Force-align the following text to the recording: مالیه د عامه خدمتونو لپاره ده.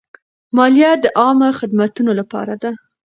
مالیه 0.55 0.91
د 1.03 1.05
عامه 1.19 1.49
خدمتونو 1.59 2.11
لپاره 2.19 2.53
ده. 2.61 2.71